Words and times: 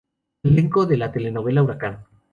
Elenco 0.45 0.87
de 0.87 0.97
la 0.97 1.11
telenovela 1.11 1.61
Huracán. 1.61 2.05